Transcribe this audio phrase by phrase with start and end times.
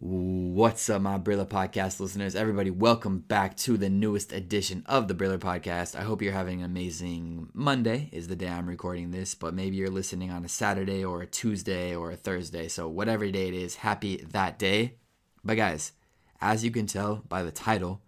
[0.00, 2.34] What's up, my Briller Podcast listeners?
[2.34, 5.94] Everybody, welcome back to the newest edition of the Briller Podcast.
[5.94, 9.76] I hope you're having an amazing Monday, is the day I'm recording this, but maybe
[9.76, 12.68] you're listening on a Saturday or a Tuesday or a Thursday.
[12.68, 14.96] So, whatever day it is, happy that day.
[15.44, 15.92] But, guys,
[16.40, 18.00] as you can tell by the title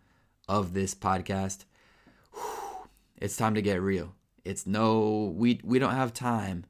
[0.48, 1.64] of this podcast,
[3.16, 4.14] it's time to get real.
[4.45, 6.64] It's no, we, we don't have time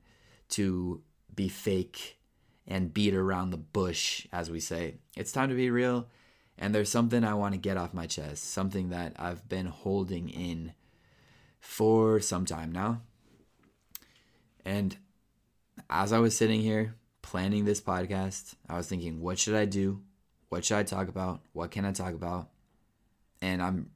[0.50, 1.02] to
[1.34, 2.18] be fake
[2.66, 4.96] and beat around the bush, as we say.
[5.16, 6.08] It's time to be real.
[6.58, 10.28] And there's something I want to get off my chest, something that I've been holding
[10.28, 10.74] in
[11.58, 13.00] for some time now.
[14.64, 14.96] And
[15.88, 20.02] as I was sitting here planning this podcast, I was thinking, what should I do?
[20.50, 21.40] What should I talk about?
[21.52, 22.50] What can I talk about?
[23.40, 23.90] And I'm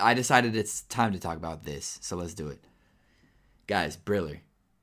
[0.00, 1.98] I decided it's time to talk about this.
[2.02, 2.64] So let's do it.
[3.68, 4.40] Guys, Briller,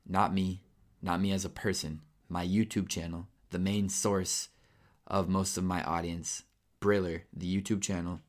[0.08, 0.62] not me,
[1.02, 4.50] not me as a person, my YouTube channel, the main source
[5.08, 6.44] of most of my audience,
[6.80, 8.20] Briller, the YouTube channel.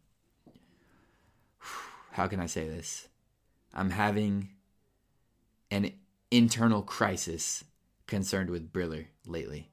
[2.13, 3.09] How can I say this?
[3.75, 4.48] I'm having
[5.71, 5.93] an
[6.31, 7.63] internal crisis
[8.07, 9.69] concerned with Briller lately.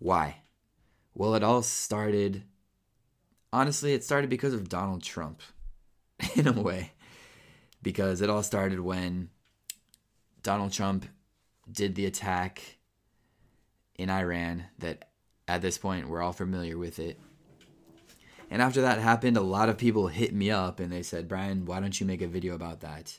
[0.00, 0.38] Why?
[1.14, 2.42] Well, it all started.
[3.52, 5.40] Honestly, it started because of Donald Trump,
[6.34, 6.94] in a way.
[7.80, 9.30] Because it all started when
[10.46, 11.06] Donald Trump
[11.68, 12.78] did the attack
[13.96, 15.08] in Iran that
[15.48, 17.18] at this point we're all familiar with it.
[18.48, 21.64] And after that happened, a lot of people hit me up and they said, Brian,
[21.64, 23.18] why don't you make a video about that?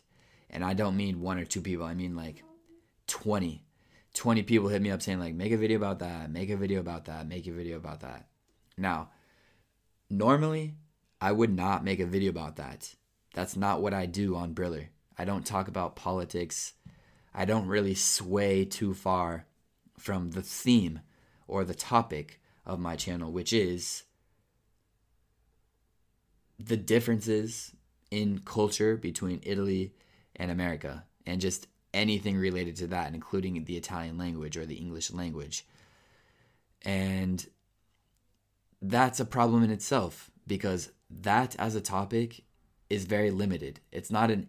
[0.49, 2.43] And I don't mean one or two people, I mean like
[3.07, 3.61] 20.
[4.13, 6.79] 20 people hit me up saying, like, make a video about that, make a video
[6.79, 8.27] about that, make a video about that.
[8.77, 9.09] Now,
[10.09, 10.75] normally
[11.19, 12.95] I would not make a video about that.
[13.33, 14.87] That's not what I do on Briller.
[15.17, 16.71] I don't talk about politics.
[17.33, 19.45] I don't really sway too far
[19.97, 21.01] from the theme
[21.47, 24.03] or the topic of my channel, which is
[26.59, 27.73] the differences
[28.09, 29.93] in culture between Italy
[30.35, 35.11] and America and just anything related to that, including the Italian language or the English
[35.11, 35.65] language.
[36.83, 37.45] And
[38.81, 42.43] that's a problem in itself because that as a topic
[42.89, 43.79] is very limited.
[43.91, 44.47] It's not an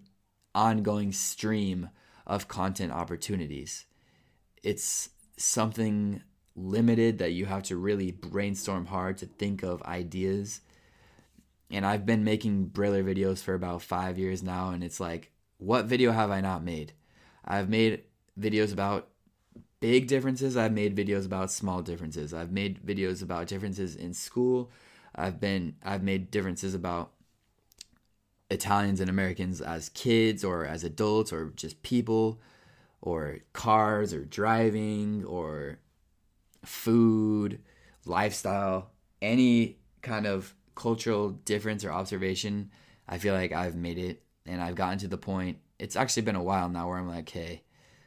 [0.55, 1.91] ongoing stream
[2.29, 3.87] of content opportunities.
[4.63, 6.23] It's something
[6.55, 10.61] limited that you have to really brainstorm hard to think of ideas.
[11.71, 15.87] And I've been making Briller videos for about five years now, and it's like, what
[15.87, 16.93] video have I not made?
[17.45, 18.05] I've made
[18.39, 19.09] videos about
[19.81, 20.57] big differences.
[20.57, 22.35] I've made videos about small differences.
[22.35, 24.71] I've made videos about differences in school.
[25.15, 27.13] I've been I've made differences about
[28.51, 32.41] Italians and Americans as kids or as adults or just people
[33.01, 35.79] or cars or driving or
[36.65, 37.61] food,
[38.05, 42.71] lifestyle, any kind of cultural difference or observation,
[43.09, 45.59] I feel like I've made it and I've gotten to the point.
[45.79, 47.63] It's actually been a while now where I'm like, hey,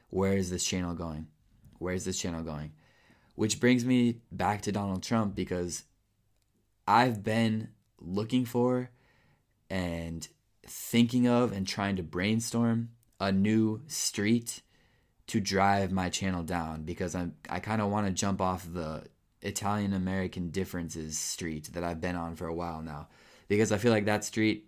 [0.10, 1.28] where is this channel going?
[1.78, 2.74] Where's this channel going?
[3.36, 5.84] Which brings me back to Donald Trump because
[6.88, 7.70] I've been
[8.00, 8.90] looking for
[9.72, 10.28] and
[10.68, 12.90] thinking of and trying to brainstorm
[13.20, 14.62] a new street
[15.28, 19.06] to drive my channel down because I'm I kind of want to jump off the
[19.42, 23.08] Italian American differences street that I've been on for a while now
[23.48, 24.66] because I feel like that street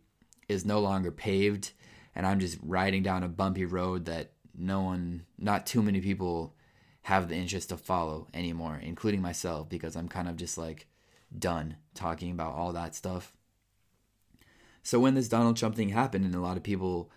[0.47, 1.73] is no longer paved
[2.15, 6.55] and I'm just riding down a bumpy road that no one not too many people
[7.01, 10.87] have the interest to follow anymore including myself because I'm kind of just like
[11.37, 13.33] done talking about all that stuff.
[14.83, 17.09] So when this Donald Trump thing happened and a lot of people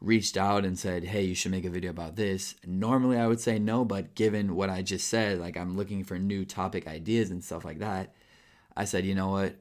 [0.00, 3.40] reached out and said, "Hey, you should make a video about this." Normally I would
[3.40, 7.30] say no, but given what I just said, like I'm looking for new topic ideas
[7.30, 8.14] and stuff like that,
[8.76, 9.56] I said, "You know what?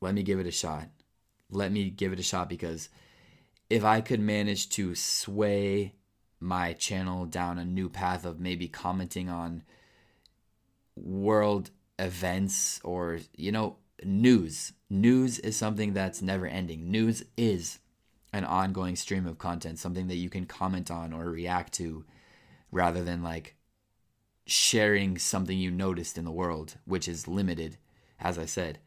[0.00, 0.88] Let me give it a shot.
[1.50, 2.88] Let me give it a shot because
[3.70, 5.94] if I could manage to sway
[6.40, 9.62] my channel down a new path of maybe commenting on
[10.96, 14.72] world events or, you know, news.
[14.90, 16.90] News is something that's never ending.
[16.90, 17.78] News is
[18.32, 22.04] an ongoing stream of content, something that you can comment on or react to
[22.70, 23.56] rather than like
[24.46, 27.76] sharing something you noticed in the world, which is limited,
[28.18, 28.78] as I said.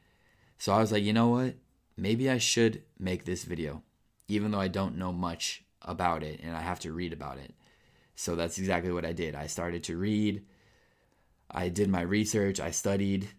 [0.58, 1.56] So I was like, you know what?
[1.98, 3.84] Maybe I should make this video,
[4.28, 7.54] even though I don't know much about it and I have to read about it.
[8.16, 9.36] So that's exactly what I did.
[9.36, 10.44] I started to read,
[11.52, 13.30] I did my research, I studied,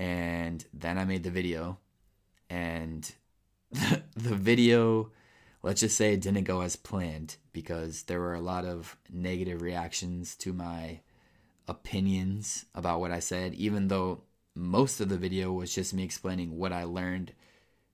[0.00, 1.76] and then I made the video.
[2.48, 3.10] And
[3.70, 5.12] the video
[5.62, 9.60] let's just say it didn't go as planned because there were a lot of negative
[9.60, 11.00] reactions to my
[11.68, 14.22] opinions about what I said, even though
[14.54, 17.34] most of the video was just me explaining what I learned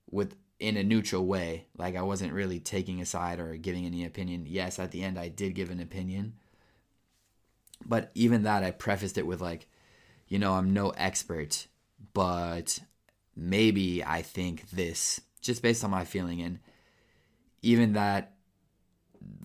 [0.09, 1.67] with in a neutral way.
[1.77, 4.45] Like I wasn't really taking a side or giving any opinion.
[4.47, 6.35] Yes, at the end I did give an opinion.
[7.85, 9.67] But even that I prefaced it with like,
[10.29, 11.67] you know, I'm no expert,
[12.13, 12.79] but
[13.35, 16.59] maybe I think this just based on my feeling and
[17.61, 18.33] even that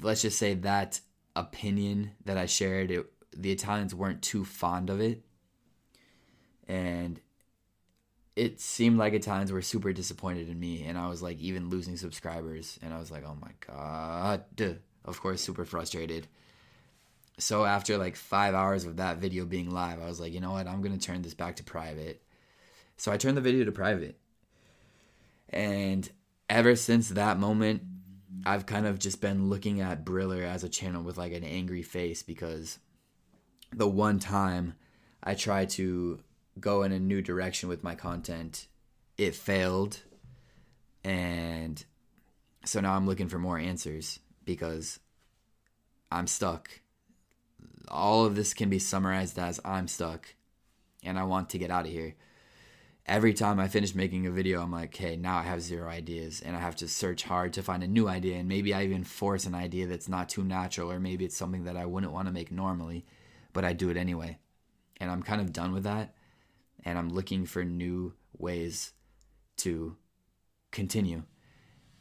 [0.00, 1.00] let's just say that
[1.36, 3.06] opinion that I shared it
[3.36, 5.22] the Italians weren't too fond of it.
[6.68, 7.20] And
[8.36, 10.84] it seemed like Italians were super disappointed in me.
[10.84, 12.78] And I was like, even losing subscribers.
[12.82, 14.44] And I was like, oh my God.
[15.04, 16.28] Of course, super frustrated.
[17.38, 20.52] So after like five hours of that video being live, I was like, you know
[20.52, 20.66] what?
[20.66, 22.22] I'm going to turn this back to private.
[23.02, 24.16] So I turned the video to private.
[25.48, 26.08] And
[26.48, 27.82] ever since that moment,
[28.46, 31.82] I've kind of just been looking at Briller as a channel with like an angry
[31.82, 32.78] face because
[33.72, 34.74] the one time
[35.20, 36.20] I tried to
[36.60, 38.68] go in a new direction with my content,
[39.18, 39.98] it failed.
[41.02, 41.84] And
[42.64, 45.00] so now I'm looking for more answers because
[46.12, 46.70] I'm stuck.
[47.88, 50.36] All of this can be summarized as I'm stuck
[51.02, 52.14] and I want to get out of here.
[53.04, 56.40] Every time I finish making a video, I'm like, hey, now I have zero ideas
[56.40, 58.36] and I have to search hard to find a new idea.
[58.36, 61.64] And maybe I even force an idea that's not too natural, or maybe it's something
[61.64, 63.04] that I wouldn't want to make normally
[63.52, 64.38] but I do it anyway.
[65.00, 66.14] And I'm kind of done with that.
[66.84, 68.92] And I'm looking for new ways
[69.58, 69.96] to
[70.70, 71.22] continue.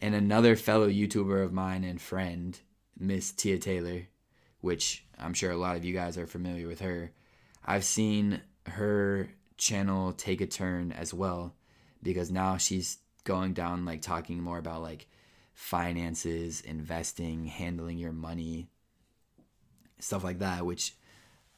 [0.01, 2.59] And another fellow YouTuber of mine and friend,
[2.97, 4.07] Miss Tia Taylor,
[4.61, 7.11] which I'm sure a lot of you guys are familiar with her.
[7.63, 9.29] I've seen her
[9.61, 11.53] channel take a turn as well
[12.01, 15.07] because now she's going down like talking more about like
[15.53, 18.67] finances, investing, handling your money,
[19.99, 20.95] stuff like that, which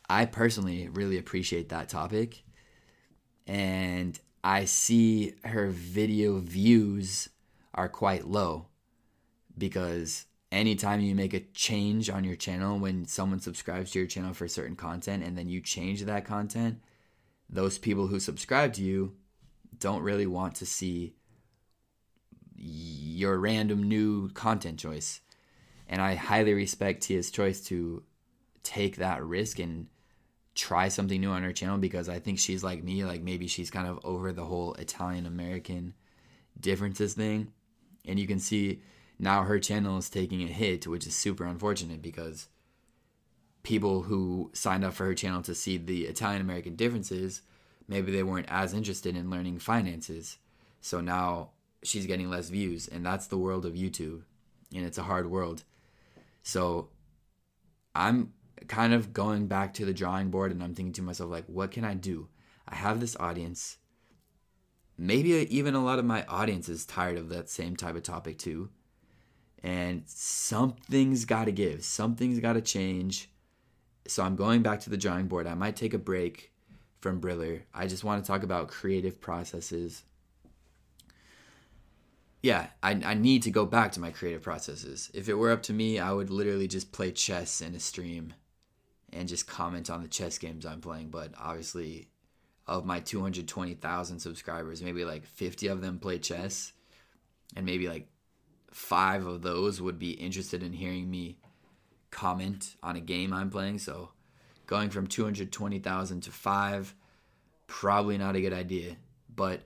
[0.09, 2.43] I personally really appreciate that topic.
[3.47, 7.29] And I see her video views
[7.73, 8.67] are quite low
[9.57, 14.33] because anytime you make a change on your channel when someone subscribes to your channel
[14.33, 16.81] for certain content and then you change that content,
[17.53, 19.13] those people who subscribe to you
[19.77, 21.15] don't really want to see
[22.55, 25.21] your random new content choice.
[25.87, 28.03] And I highly respect Tia's choice to
[28.63, 29.87] take that risk and
[30.55, 33.69] try something new on her channel because I think she's like me, like maybe she's
[33.69, 35.93] kind of over the whole Italian American
[36.59, 37.51] differences thing.
[38.07, 38.81] And you can see
[39.19, 42.47] now her channel is taking a hit, which is super unfortunate because
[43.63, 47.41] people who signed up for her channel to see the Italian American differences,
[47.87, 50.37] maybe they weren't as interested in learning finances.
[50.81, 51.51] So now
[51.83, 54.23] she's getting less views, and that's the world of YouTube.
[54.75, 55.63] And it's a hard world.
[56.41, 56.89] So
[57.95, 58.33] I'm
[58.67, 61.71] kind of going back to the drawing board and I'm thinking to myself, like, what
[61.71, 62.27] can I do?
[62.67, 63.77] I have this audience.
[64.97, 68.37] Maybe even a lot of my audience is tired of that same type of topic
[68.37, 68.69] too.
[69.63, 73.29] And something's got to give, something's got to change.
[74.07, 75.47] So I'm going back to the drawing board.
[75.47, 76.51] I might take a break
[76.99, 77.61] from Briller.
[77.73, 80.03] I just want to talk about creative processes.
[82.41, 85.09] Yeah, I, I need to go back to my creative processes.
[85.13, 88.33] If it were up to me, I would literally just play chess in a stream
[89.13, 91.09] and just comment on the chess games I'm playing.
[91.09, 92.09] But obviously,
[92.67, 96.73] of my 220,000 subscribers, maybe like 50 of them play chess,
[97.55, 98.07] and maybe like
[98.71, 101.37] five of those would be interested in hearing me
[102.13, 103.79] comment on a game I'm playing.
[103.79, 104.09] So
[104.67, 106.93] going from 220,000 to five,
[107.67, 108.95] probably not a good idea.
[109.35, 109.61] But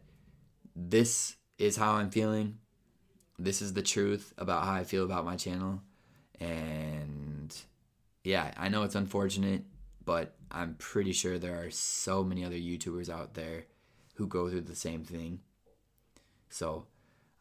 [0.76, 2.58] this is how I'm feeling.
[3.38, 5.82] This is the truth about how I feel about my channel.
[6.40, 7.56] And
[8.24, 9.64] yeah, I know it's unfortunate,
[10.06, 13.66] but I'm pretty sure there are so many other YouTubers out there
[14.16, 15.42] who go through the same thing.
[16.50, 16.86] So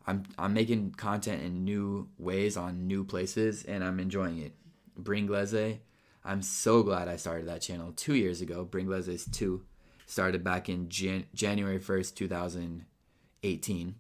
[0.06, 4.52] I'm I'm making content in new ways on new places and I'm enjoying it.
[5.00, 5.78] Bringlese,
[6.24, 8.66] I'm so glad I started that channel two years ago.
[8.68, 9.64] Bringlese's two
[10.06, 13.94] started back in Jan- January 1st, 2018.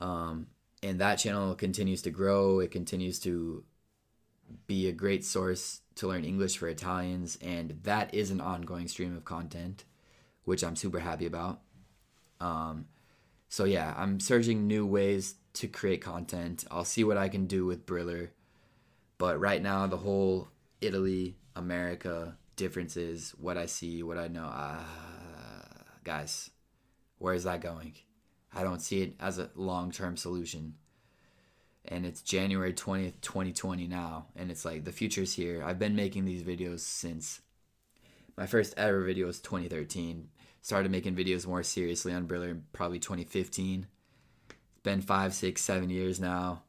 [0.00, 0.46] Um,
[0.82, 2.58] and that channel continues to grow.
[2.58, 3.64] It continues to
[4.66, 9.16] be a great source to learn English for Italians, and that is an ongoing stream
[9.16, 9.84] of content,
[10.44, 11.60] which I'm super happy about.
[12.40, 12.86] Um,
[13.48, 16.64] so yeah, I'm searching new ways to create content.
[16.70, 18.30] I'll see what I can do with Briller,
[19.22, 20.48] but right now the whole
[20.80, 24.82] Italy America differences, what I see, what I know, uh,
[26.02, 26.50] guys,
[27.18, 27.94] where is that going?
[28.52, 30.74] I don't see it as a long term solution.
[31.84, 35.62] and it's January 20th, 2020 now, and it's like the future's here.
[35.64, 37.42] I've been making these videos since
[38.36, 40.30] my first ever video was 2013.
[40.62, 43.86] Started making videos more seriously on Briller probably 2015.
[44.48, 46.64] It's been five, six, seven years now,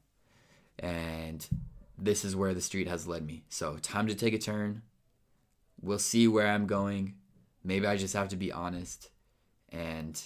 [0.78, 1.44] and
[1.98, 3.44] this is where the street has led me.
[3.48, 4.82] So time to take a turn.
[5.80, 7.14] We'll see where I'm going.
[7.62, 9.10] Maybe I just have to be honest
[9.70, 10.20] and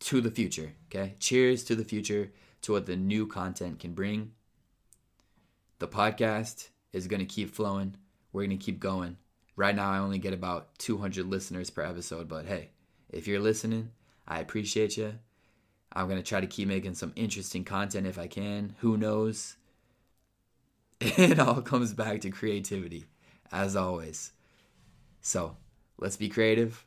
[0.00, 0.72] to the future.
[0.88, 1.14] Okay.
[1.18, 4.32] Cheers to the future, to what the new content can bring.
[5.78, 7.96] The podcast is going to keep flowing.
[8.32, 9.16] We're going to keep going.
[9.56, 12.70] Right now, I only get about 200 listeners per episode, but hey,
[13.10, 13.90] if you're listening,
[14.26, 15.14] I appreciate you.
[15.92, 18.74] I'm going to try to keep making some interesting content if I can.
[18.78, 19.56] Who knows?
[21.18, 23.06] It all comes back to creativity,
[23.50, 24.32] as always.
[25.20, 25.56] So
[25.98, 26.84] let's be creative.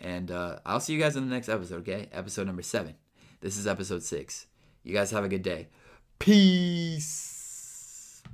[0.00, 2.08] And uh, I'll see you guys in the next episode, okay?
[2.12, 2.94] Episode number seven.
[3.40, 4.46] This is episode six.
[4.84, 5.68] You guys have a good day.
[6.18, 7.31] Peace.